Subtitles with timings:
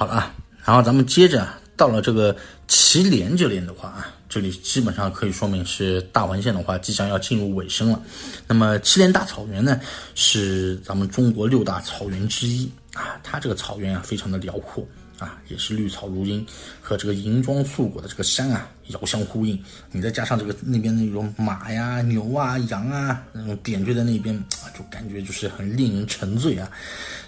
[0.00, 0.34] 好了啊，
[0.64, 2.34] 然后咱们接着到了这个
[2.66, 8.00] 祁连这边的话啊，这里基本上可以说明是大环线的话即将要进入尾声了。
[8.46, 9.78] 那么祁连大草原呢，
[10.14, 14.82] 是咱们中国六大草原之一啊，它这个草原啊非常的辽阔。
[15.20, 16.44] 啊，也是绿草如茵，
[16.80, 19.62] 和这个银装素裹的这个山啊遥相呼应。
[19.92, 26.68] 你再加上这个那边那种马呀、牛啊、羊啊那种点缀在那边啊，就感觉就是很令人沉醉啊。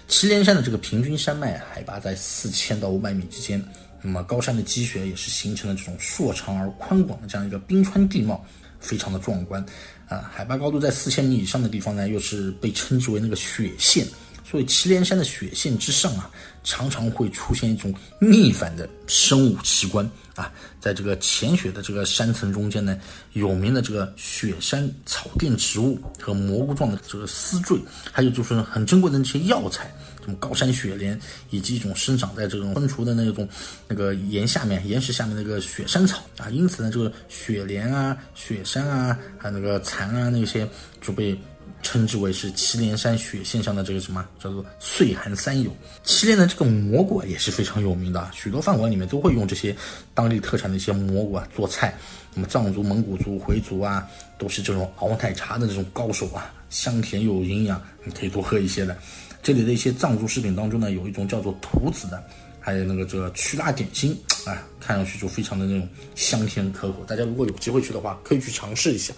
[0.07, 3.63] 祁连山的这个平均山脉海拔在四千到五百米之间，
[4.01, 8.43] 那么高山的积雪也是形成了这种硕长而宽广的这样一个冰川地貌，
[8.79, 9.63] 非常的壮观
[10.09, 10.29] 啊。
[10.33, 14.05] 海拔高度在四千米以上的地方呢，又是被称之为那个雪线。
[14.53, 16.29] 所以祁连山的雪线之上啊，
[16.63, 22.95] 常常会出现一种逆反的生物奇观啊，在这个浅雪的这个山层中间呢，
[23.31, 27.79] 有名的这个雪山草甸植物和蘑菇状的这个丝坠，
[28.11, 33.49] 还有就是很珍贵的那些药材，什么高山雪莲，以及一种生长在这种喷除的那种
[33.87, 40.69] 那个岩下面、岩石下面那个雪山草啊，因此呢，这个雪莲啊、雪山啊，还有那个蚕啊那些
[41.01, 41.35] 就被。
[41.81, 45.69] 称之为是祁连山雪线上的这个什么叫做岁寒三友。
[46.03, 49.75] 祁连的这个蘑菇也是非常有名的，许多饭馆里面都会用这些
[50.13, 51.93] 当地特产的一些蘑菇啊做菜。
[52.33, 58.97] 那么藏族、蒙古族、回族啊，都是这种熬奶茶的这种高手啊，香甜又有营养，你可以多喝一些的。
[59.43, 62.23] 这里的一些藏族食品当中呢，有一种叫做土子的，
[62.59, 67.03] 还有那个这个曲拉点心啊，看上去就非常的那种香甜可口。
[67.05, 69.13] 大家如果有机会去的话，可以去尝试一下。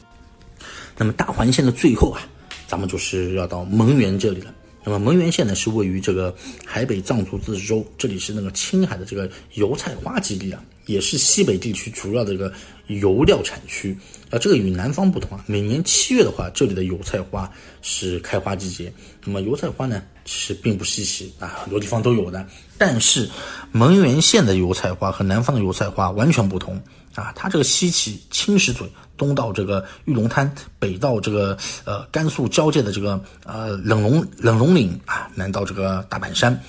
[0.97, 2.21] 那么大环线的最后啊。
[2.67, 4.53] 咱们就是要到门源这里了。
[4.83, 12.51] 那么门源县呢，是位于这个海北藏族自治州，这里是那个青海的这个油菜花基地啊，也是西北地区主要的一个
[12.87, 13.97] 油料产区。
[14.29, 17.49] 啊，这个与南方不同啊，每年七月的话，这里的油菜花
[17.81, 18.91] 是开花季节。
[19.23, 22.45] 那么油菜花呢，其实并不稀奇啊，很多地方都有的。
[22.77, 23.29] 但是
[23.71, 26.81] 蒙源县的油菜花和南方的油菜花完全不同
[27.13, 28.87] 啊，它这个稀奇，青石嘴。
[29.17, 36.61] 东到这个玉龙滩，北到这个呃甘肃交界的这个呃冷龙冷龙岭啊，南到这个大板山，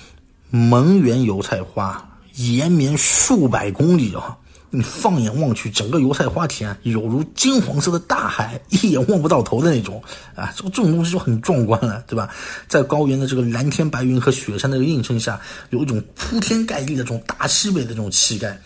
[0.51, 4.37] 蒙源油菜花延绵数百公里啊！
[4.71, 10.03] 你放眼望去，整个油菜花田有如金黄色的大海，一眼望不到头的那种
[10.35, 10.53] 啊！
[10.57, 12.29] 这这种东西就很壮观了，对吧？
[12.69, 18.61] 在高原的这个蓝天白云和雪山的映衬下，有一种铺天盖地的这种大西北的这种气概。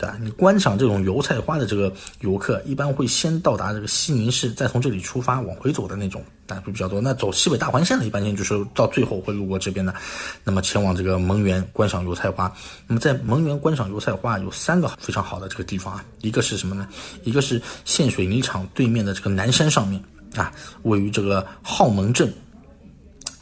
[0.00, 0.16] 对吧？
[0.18, 7.02] 你观赏这种油菜花的这个游客，一般会先到达这个西宁市，再从这里出发往回走的那种，啊，会比较多。
[7.02, 9.94] 那走西北大环线的，一般性就是到最后会路过这边的，
[10.42, 12.50] 那么前往这个蒙源观赏油菜花。
[12.86, 16.88] 那么在蒙源观赏油菜花有三个非常好的这个地方啊，一个是什么呢？
[17.24, 20.02] 一个是现水泥厂对面的这个南山上面
[20.34, 20.50] 啊，
[20.84, 22.32] 位于这个浩门镇，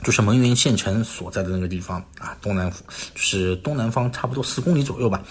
[0.03, 2.69] 就是蒙元县城所在的那个地方啊，东南
[3.15, 5.23] 就是东南方差不多四公里左右吧。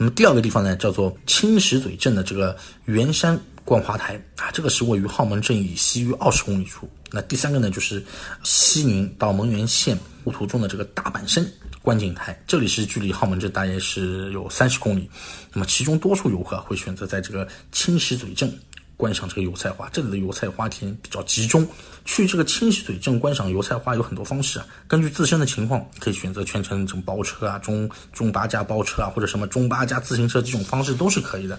[0.00, 2.56] 那么第二个地方呢，叫做青石嘴镇的这个
[2.86, 6.88] 元山观花台啊，这个是位于澳门镇以西约二十公里处。
[7.10, 8.02] 那第三个呢，就是
[8.42, 9.94] 西宁到蒙源县
[10.24, 11.46] 路途中的这个大板山
[11.82, 15.06] 观景台，这里是距离澳门镇大约是有三十公里。
[15.52, 18.50] 那么其中多数游客会选择在这个青石嘴镇。
[19.00, 21.66] 观赏这个油菜花，这里的油菜花田比较集中。
[22.04, 31.58] 去这个青石嘴镇观赏油菜花有很多方式啊，根据自身的情况，可以选择全程这种包车啊、中中巴加包车啊，或者什么中巴加自行车这种方式都是可以的。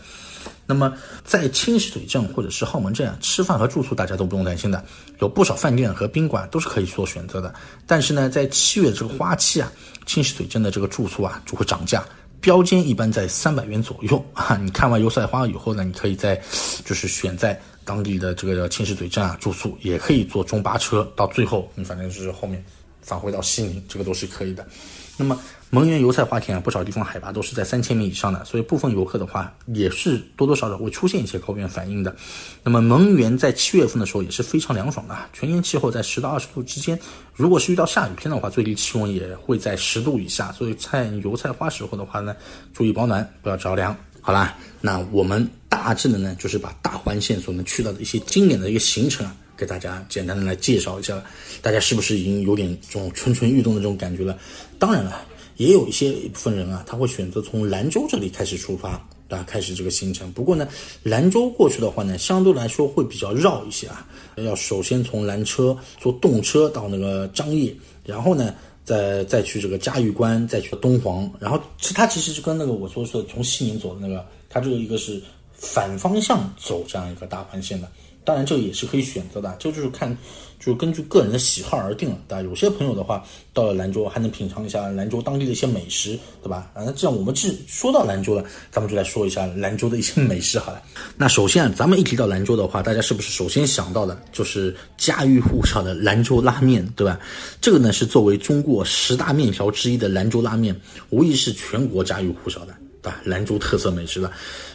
[0.65, 0.93] 那么
[1.23, 4.83] 在青石嘴镇或者是浩门镇啊，吃饭和住宿大家都不用担心的，
[5.19, 7.53] 有不少饭店和宾馆都是可以做选择的。
[7.85, 9.71] 但是呢，在七月这个花期啊，
[10.05, 12.03] 青石嘴镇的这个住宿啊就会涨价。
[12.41, 14.57] 标间一般在三百元左右 啊！
[14.57, 16.35] 你看完油菜花以后呢，你可以在，
[16.83, 22.61] 就是选在当地的这个青石嘴镇啊住宿，也可以坐中巴车，到最后你反正是后面
[23.01, 24.67] 返回到西宁，这个都是可以的。
[25.15, 25.39] 那么。
[25.73, 32.13] 蒙源油菜花田啊，不少地方海拔都是在三千米以上的，所以部分游客的话也是多多少少会出现一些高原反应的。
[32.61, 36.99] 那么蒙源在七月份的时候也是非常凉爽的，全年气候在十到二十度之间。
[37.33, 40.51] 如果是遇到下雨天的话，最低气温也会在十度以下。
[40.51, 42.35] 所以看油菜花时候的话呢，
[42.73, 43.95] 注意保暖，不要着凉。
[44.19, 51.23] 好啦，那我们大致的呢，就是把大环线所能去到的一些经典的一个行程啊，给大家简单的来介绍一下了。
[51.61, 54.37] 大家是不是已经有点这种蠢蠢欲动的这种感觉了？
[54.77, 55.25] 当然了。
[55.61, 58.93] 也有一些一部分人啊，他会选择从兰州这里开始出发，
[59.29, 60.31] 啊，开始这个行程。
[60.31, 60.67] 不过呢，
[61.03, 64.07] 兰州过去的话呢，相对来说会比较绕一些啊。
[64.37, 67.71] 要首先从兰车坐动车到那个张掖，
[68.03, 71.31] 然后呢，再再去这个嘉峪关，再去敦煌。
[71.39, 75.21] 然后其它其实就跟那个我说是从西宁走的那个，它这个一个是
[75.53, 77.87] 反方向走这样一个大环线的。
[78.23, 80.17] 当然这个也是可以选择的，这就是看。
[80.63, 82.41] 就根据个人的喜好而定了，对吧？
[82.43, 86.69] 有些朋友的话，到了兰州还能品尝一下兰州当地的一些美食，对吧？
[86.75, 90.79] 啊，那这样我们既说到兰州了，咱们就来说一下兰州的一些美食好了。
[91.17, 97.19] 那首先，咱们一提到兰州的话，大家是不是首先想到的就是家喻户晓的兰州拉面，对吧？
[97.59, 100.79] 这个呢是作为中国十大面条之一的兰州拉面，
[101.09, 103.21] 无疑是全国家喻户晓的，对吧？
[103.25, 104.31] 兰州特色美食了。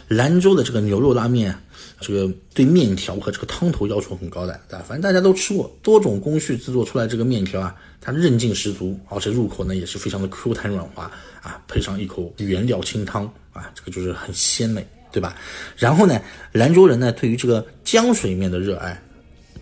[0.07, 1.55] 兰州的这个牛肉拉面。
[1.99, 4.85] 这个对面条和这个汤头要求很高的，对吧？
[4.87, 15.35] 反正大家都吃过，多种工序制作出来这个面条啊，它韧劲十足，而且入口呢也是非常的 Q 弹软滑啊，配上一口原料清汤啊，这个就是很鲜美，对吧？
[15.75, 16.21] 然后呢，
[16.51, 19.01] 兰州人呢对于这个浆水面的热爱。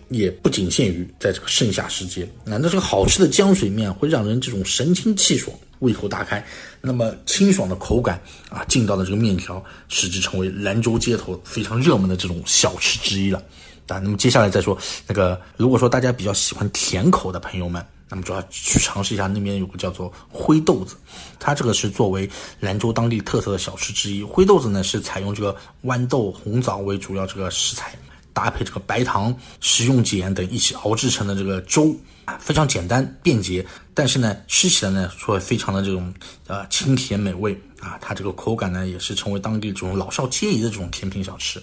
[0.08, 6.44] 也不仅限于在这个盛夏时节，那那这个好吃的浆水面会让人这种神清气爽，胃口大开。
[6.80, 13.42] 那么清爽的口感啊，劲道的这个面条，使之成为兰州街头非常热门的这种小吃之一了。
[13.88, 14.76] 啊，那么接下来再说
[15.06, 20.94] 那个，如果说大家比较喜欢甜口的朋友们，那么就要去尝试一下那边有个叫做灰豆子，
[21.40, 22.28] 它这个是作为
[22.60, 24.22] 兰州当地特色的小吃之一。
[24.22, 27.92] 灰豆子呢是采用这个豌豆、红枣为主要这个食材。
[28.36, 31.96] 搭配这个白糖、食用碱等一起熬制成的这个粥
[32.26, 36.12] 啊，非常简单便捷，但是呢，吃起来呢，说非常的这种
[36.46, 41.58] 呃清甜美味啊，它这个口感呢，也是成为当地这种老少皆宜的这种甜品小吃，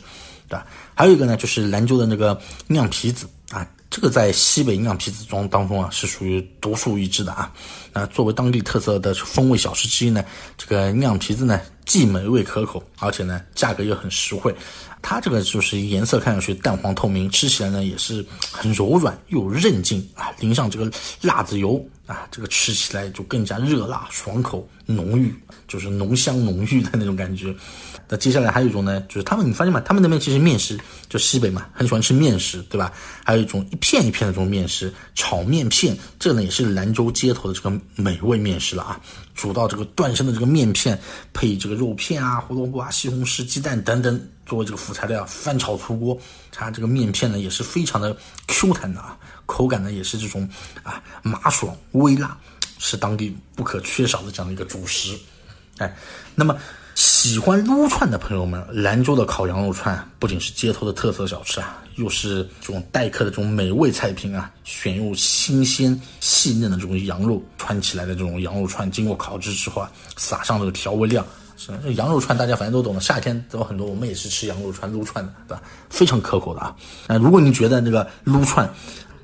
[0.50, 0.66] 对吧？
[0.96, 7.54] 还有一个呢，就是兰州的那个酿皮子啊，这个在西北酿皮子中当中啊，是属于独树一帜的啊。
[7.94, 10.26] 那作为当地特色的风味小吃之一呢，
[10.58, 14.56] 这个酿皮子呢，既美味可口，而且呢，价格又很实惠。
[15.04, 20.90] 它这个就是颜色看上去淡黄透明，吃起来呢也是很柔软又有韧劲啊，淋上这个
[21.22, 25.36] 辣子油啊，这个吃起来就更加热辣爽口浓郁，
[25.68, 27.54] 就是浓香浓郁的那种感觉。
[28.10, 29.82] 那接下来还有一种呢，就是他们你发现吗？
[29.82, 30.80] 他们那边其实面食
[31.10, 32.92] 就西北嘛，很喜欢吃面食，对吧？
[33.26, 39.00] 还有一种一片一片的这种面食，炒面片，这呢也是兰州街头的这个美味面食了啊。
[39.34, 41.00] 煮到这个断生的这个面片，
[41.34, 46.18] 配这个肉片啊、胡萝卜啊、西红柿、鸡蛋等等作为这个辅材料翻炒出锅，
[46.52, 48.16] 它这个面片呢也是非常的
[48.48, 50.48] Q 弹的啊，口感呢也是这种
[50.84, 52.38] 啊麻爽微辣，
[52.80, 55.18] 是当地不可缺少的这样的一个主食。
[55.78, 55.96] 哎，
[56.36, 56.58] 那么。
[56.96, 64.52] 喜欢撸串的朋友们，兰州的烤羊肉串不仅是街头的特色小吃啊，又是这种待客的这种美味菜品啊。
[64.64, 71.26] 选用新鲜细嫩的这种羊肉串起来的这种羊肉串，经过烤制之后啊，撒上这个调味料，
[71.72, 73.00] 是羊肉串大家反正都懂的。
[73.02, 75.64] 夏天有很多，我们也是吃羊肉串撸串的，对吧？
[75.90, 76.76] 非常可口的啊。
[77.08, 78.70] 那如果你觉得那个撸串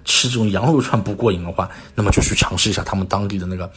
[0.05, 3.69] 吃这种羊肉串不过瘾的话，那么就去尝试一下他们当地的那个。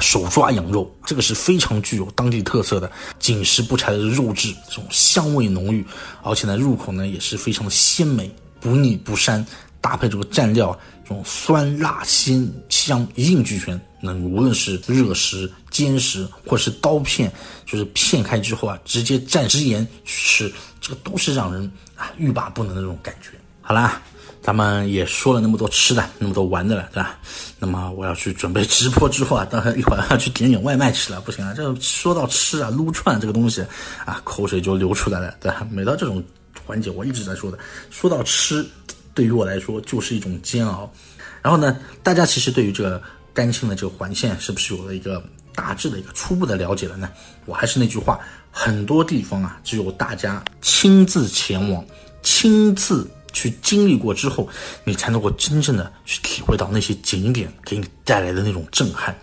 [0.00, 5.84] 手抓羊肉，这个是非常具有当地特色的紧实不柴的肉质，这种香味浓郁，
[6.22, 9.44] 而且呢入口呢也是非常的鲜美，不腻不膻，
[9.80, 10.78] 搭配这个蘸料，
[11.08, 13.80] 这种酸辣鲜香一应俱全。
[14.00, 17.32] 那无论是热食、煎食，或是刀片，
[17.64, 23.30] 就是片开之后啊，直接蘸食盐去吃，这个都是让人啊欲罢不能的那种感觉。
[23.62, 24.02] 好啦。
[24.40, 27.18] 咱们也说了那么多吃的，那么多玩的了，对吧？
[27.58, 31.52] 那么我要去准备直播之后啊，待会一会儿要去点点外卖吃了，不行啊！
[31.54, 33.60] 这说到吃啊，撸串这个东西
[34.06, 35.66] 啊，口水就流出来了，对吧？
[35.70, 36.22] 每到这种
[36.64, 37.58] 环节，我一直在说的，
[37.90, 38.64] 说到吃，
[39.18, 40.88] 对于我来说就是一种煎熬。
[41.42, 43.02] 然后呢，大家其实对于这个
[43.34, 45.20] 甘青的这个环线是不是有了一个
[45.56, 47.10] 大致的一个初步的了解了呢？
[47.44, 48.20] 我还是那句话，
[48.52, 51.84] 很多地方啊，只有大家亲自前往，
[52.22, 53.04] 亲自。
[53.30, 54.48] 去经历过之后，
[54.84, 59.16] 你才能够真正的去体会到那些景点给你带来的那种震撼。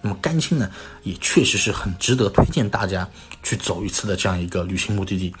[0.00, 0.68] 那么甘青呢，
[1.02, 3.06] 也确实是很值得推荐大家
[3.42, 5.32] 去走一次的这样一个旅行目的地。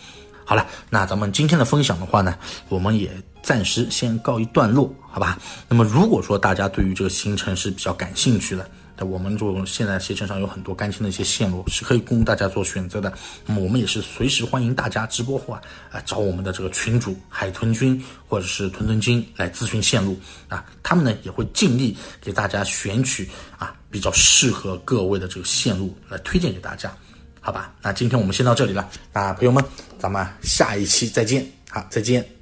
[0.50, 2.36] 好了，那咱们今天的分享的话呢，
[2.68, 3.08] 我们也
[3.40, 5.38] 暂时先告一段落，好吧？
[5.68, 13.12] 那么如果说大家对于这个行程是比较感兴趣的，那我们就现在携程上有很多甘青的一些线路是可以供大家做选择的。
[13.46, 26.92] 那么我们也是随时欢迎大家直播后啊，啊找我们的这个群主海豚君或者是屯屯君来咨询线路啊，他们呢也会尽力给大家选取啊比较适合各位的这个线路来推荐给大家，
[27.40, 27.74] 好吧？
[27.82, 29.64] 那今天我们先到这里了，那朋友们，
[29.98, 32.39] 咱们下一期再见，好，再见。